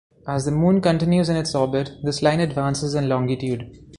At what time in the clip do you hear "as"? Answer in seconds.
0.27-0.45